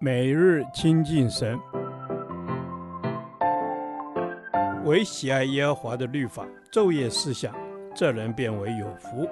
[0.00, 1.58] 每日亲近神，
[4.84, 7.54] 唯喜爱耶和华的律法，昼夜思想，
[7.94, 9.28] 这人便为有福。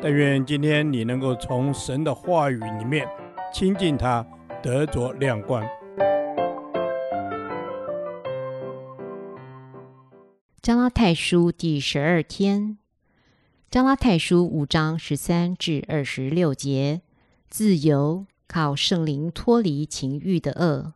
[0.00, 3.06] 但愿今天你能够从神的话语里面
[3.52, 4.26] 亲近他，
[4.62, 5.62] 得着亮光。
[10.60, 12.78] 加拉太书第十二天，
[13.70, 17.02] 加拉太书五章十三至二十六节，
[17.48, 18.26] 自由。
[18.54, 20.92] 靠圣灵脱离情欲的恶。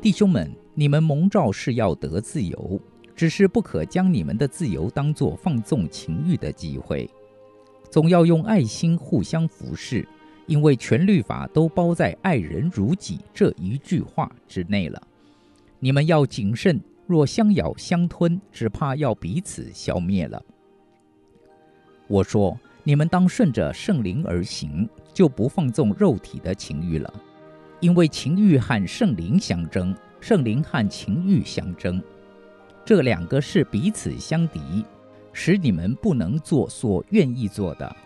[0.00, 2.80] 弟兄们，你们蒙召是要得自由，
[3.16, 7.10] 只是不可将你们的自由当作放纵情欲的机会，
[7.90, 10.06] 总要用爱心互相服侍。
[10.46, 15.00] 因为全律法都包在“爱人如己”这一句话之内了。
[15.78, 20.42] 你们要谨慎，若相咬相吞，只怕要彼此消灭了。
[22.08, 27.12] 我说，你们当顺着圣灵而行，就不放纵肉体的情欲了。
[27.80, 32.00] 因为情欲和圣灵相争，圣灵和情欲相争，
[32.84, 34.84] 这两个是彼此相敌，
[35.32, 37.96] 使你们不能做所愿意做的。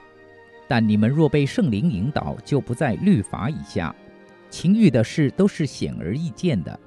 [0.68, 3.94] 但你们若被圣灵引导，就不在律法以下。
[4.48, 6.78] 情欲的事都是显而易见的，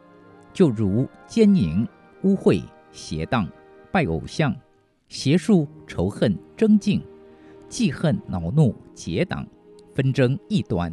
[0.53, 1.87] 就如奸淫、
[2.23, 3.47] 污秽、邪荡、
[3.91, 4.55] 拜偶像、
[5.07, 7.01] 邪术、仇恨、争竞、
[7.67, 9.45] 记恨、恼怒、结党、
[9.93, 10.91] 纷争、异端、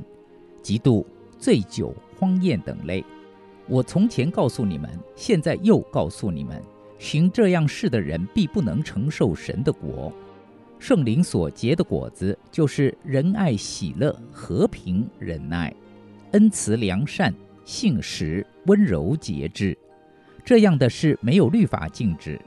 [0.63, 1.05] 嫉妒、
[1.39, 3.05] 醉酒、荒宴等类。
[3.69, 6.63] 我从前告诉你们，现在又告诉你们：
[6.99, 10.13] 行这样事的人，必不能承受神的国。
[10.79, 15.75] 圣灵所结的果子，就是仁爱、喜乐、和平、忍耐、
[16.33, 19.77] 恩慈、良善、信实、温柔、节制。
[20.45, 22.41] 这样的事没有律法禁止。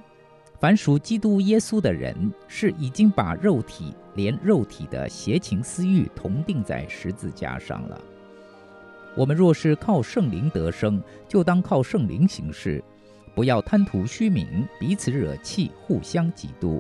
[0.59, 7.99] 凡属基督耶稣的人，是已经把肉体连肉体的邪情私欲同钉在十字架上了。
[9.15, 12.83] 我们若是靠圣灵得生，就当靠圣灵行事，
[13.33, 16.80] 不要贪图虚名，彼此惹气，互相嫉妒。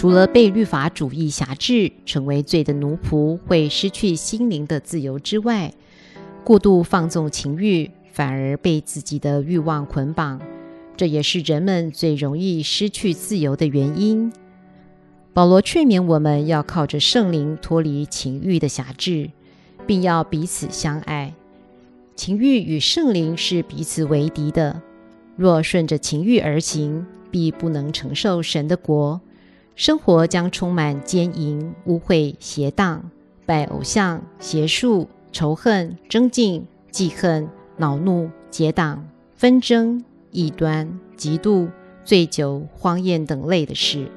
[0.00, 5.74] 除了被律法主义辖制，成为罪的奴仆，会失去心灵的自由之外，
[6.42, 10.40] 过度放纵情欲，反而被自己的欲望捆绑，
[10.96, 14.32] 这也是人们最容易失去自由的原因。
[15.34, 19.30] 保罗劝勉我们要靠着圣灵脱离情欲的辖制，
[19.86, 21.34] 并要彼此相爱。
[22.16, 24.80] 情欲与圣灵是彼此为敌的，
[25.36, 29.20] 若顺着情欲而行，必不能承受神的国。
[29.76, 33.10] 生活将充满奸淫、污秽、邪荡、
[33.46, 37.48] 拜偶像、邪术、仇恨、争竞、记恨、
[37.78, 41.68] 恼怒、结党、纷争、异端、嫉妒、
[42.04, 44.10] 醉酒、荒宴等类的事。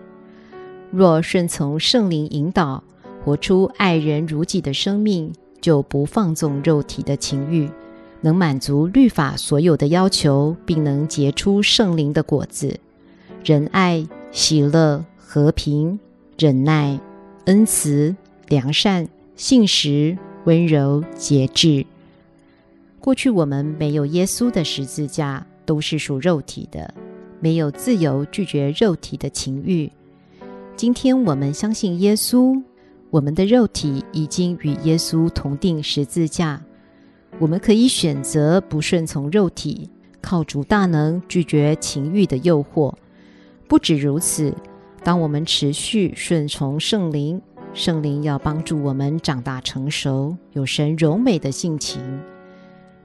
[0.92, 2.84] 若顺从圣灵引导，
[3.24, 5.32] 活出爱人如己的生命，
[5.62, 7.70] 就不放纵肉体的情欲，
[8.20, 12.80] 能满足律法所有的要求，并能结出圣灵的果子：
[13.46, 15.06] 仁爱、喜乐。
[15.26, 15.98] 和平、
[16.38, 17.00] 忍耐、
[17.46, 18.16] 恩慈、
[18.50, 21.84] 良善、信实、温柔、节制。
[23.00, 26.94] 过去我们没有耶稣的十字架，都是属肉体的，
[27.40, 29.90] 没有自由拒绝肉体的情欲。
[30.76, 32.62] 今天我们相信耶稣，
[33.10, 36.62] 我们的肉体已经与耶稣同钉十字架，
[37.40, 39.90] 我们可以选择不顺从肉体，
[40.22, 42.94] 靠主大能拒绝情欲的诱惑。
[43.68, 44.54] 不止如此。
[45.04, 47.42] 当我们持续顺从圣灵，
[47.74, 52.22] 圣灵要帮助我们长大成熟，有神柔美的性情。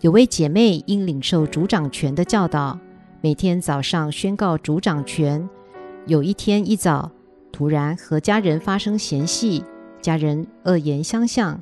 [0.00, 2.78] 有位姐妹因领受主掌权的教导，
[3.20, 5.48] 每天早上宣告主掌权。
[6.06, 7.10] 有一天一早，
[7.50, 9.64] 突然和家人发生嫌隙，
[10.00, 11.60] 家人恶言相向。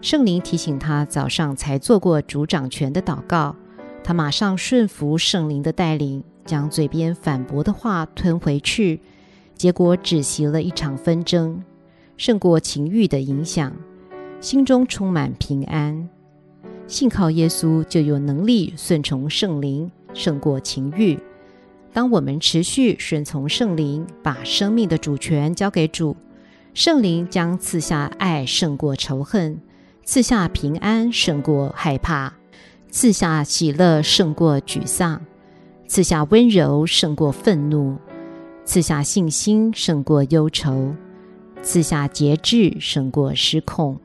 [0.00, 3.54] 圣灵提醒她早上才做过主掌权的祷告，
[4.02, 9.02] 她马上顺服圣灵的带领，将嘴边反驳的话吞回去。
[9.56, 11.62] 结果止息了一场纷争，
[12.18, 13.72] 胜过情欲的影响，
[14.40, 16.08] 心中充满平安。
[16.86, 21.18] 信靠耶稣就有能力顺从圣灵，胜过情欲。
[21.92, 26.14] 当我们持续顺从圣灵，把生命的主权交给主，
[26.74, 29.58] 圣灵将赐下爱胜过仇恨，
[30.04, 32.34] 赐下平安胜过害怕，
[32.90, 35.22] 赐下喜乐胜过沮丧，
[35.86, 37.96] 赐下温柔胜过愤怒。
[38.66, 40.92] 赐下信心胜过忧愁，
[41.62, 43.96] 赐下节制，胜过失控。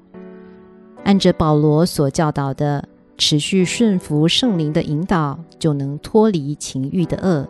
[1.04, 2.88] 按着保罗所教导的，
[3.18, 7.50] 持续顺服圣灵的引导，就能脱离情欲的恶，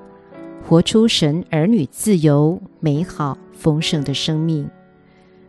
[0.66, 4.68] 活出神儿女自由、美好、丰盛的生命。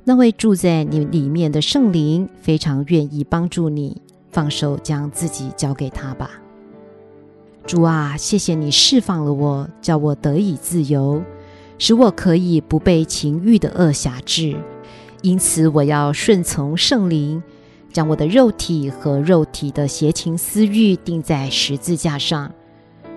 [0.03, 6.29] 那位住在你里面的圣灵，非常愿意帮助你，放手将自己交给他吧。
[7.65, 11.23] 主啊，谢谢你释放了我，叫我得以自由，
[11.85, 14.57] 使我可以不被情欲的恶辖制。
[15.21, 17.43] 因此，我要顺从圣灵，
[17.93, 22.55] 将我的肉体和肉体的邪情私欲钉在十字架上，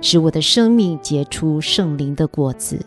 [0.01, 2.83] 使我的生命结出圣灵的果子。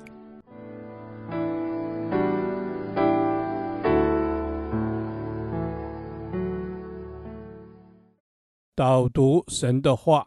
[8.75, 10.27] 导读神的话。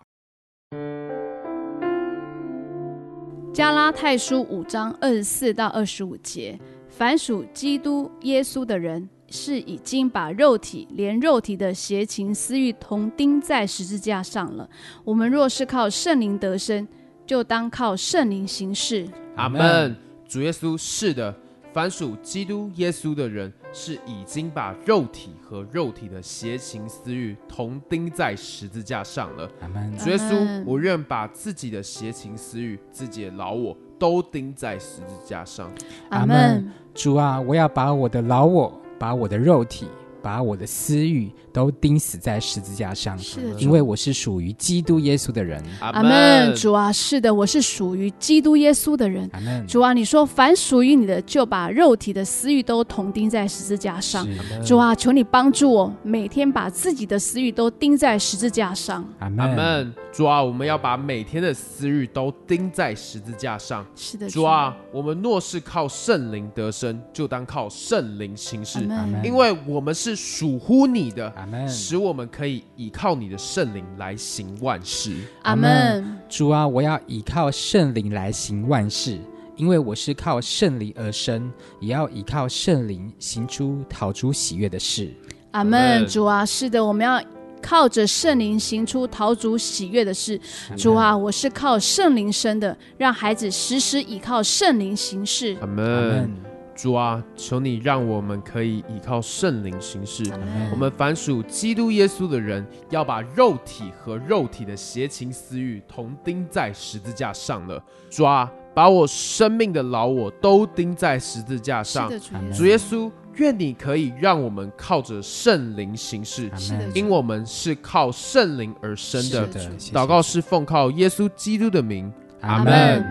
[3.54, 6.58] 加拉太书五章二十四到二十五节：
[6.88, 14.70] 凡属基督耶稣的人，是已经把肉体连肉体的邪情私欲同钉在十字架上了。
[15.04, 16.88] 我们若是靠圣灵得生，
[17.28, 19.06] 就当靠圣灵行事。
[19.36, 19.96] 阿门。
[20.26, 21.36] 主耶稣是的。
[21.74, 29.50] 凡属基督耶稣的人，是已经把肉体和肉体的邪情私欲同钉在十字架上了。
[29.62, 29.98] 阿门。
[29.98, 35.72] 主耶稣，我愿把自己的邪情私欲、自己的老我都钉在十字架上。
[36.10, 36.70] 阿门。
[36.94, 39.88] 主啊，我要把我的老我，把我的肉体。
[40.22, 45.62] 把我的私欲都钉死在十字架上，是的，因为我是属于基督耶稣的人。
[45.80, 46.56] 阿门。
[46.56, 49.30] 主啊，是的，我是属于基督耶稣的人。
[49.34, 49.66] 阿门。
[49.68, 54.28] 主啊，你说凡属于你的，就把肉体的私欲都同钉在十字架上。
[54.66, 59.04] 主啊，求你帮助我，每天把自己的私欲都钉在十字架上。
[59.20, 59.94] 阿门。
[60.12, 63.86] 主啊，我们要把每天的私欲都钉在十字架上。
[63.96, 68.80] 是的，主啊，我们若是靠圣灵得生，就当靠圣灵行事，
[69.24, 71.32] 因为我们是属乎你的。
[71.36, 71.68] 阿门。
[71.68, 75.16] 使我们可以依靠你的圣灵来行万事。
[75.44, 76.18] 阿门。
[76.30, 79.20] 主啊，我要依靠圣灵来行万事，
[79.56, 85.14] 因为我是靠圣灵而生，也要依靠圣灵行出讨出喜悦的事。
[85.52, 86.06] 阿门。
[86.08, 87.22] 主啊，是的，我们要。
[87.64, 90.42] 靠着圣灵行出讨主喜悦的事，
[90.76, 95.56] 主啊，我是靠圣灵生的，让孩子时时倚靠圣灵行事。
[95.62, 96.51] 阿门。
[96.82, 100.24] 主啊，求你让我们可以依靠圣灵行事。
[100.72, 107.80] 我们凡属基督耶稣的人，要把肉体和肉体的邪情私欲同钉在十字架上了。
[108.10, 112.10] 主啊，把我生命的老我都钉在十字架上。
[112.52, 113.12] 主耶稣。
[113.36, 116.52] 愿你可以让我们靠着圣灵行事，
[116.94, 119.48] 因我们是靠圣灵而生的。
[119.94, 122.12] 祷告是奉靠耶稣基督的名，
[122.42, 123.02] 阿门。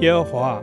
[0.00, 0.62] 耶和华，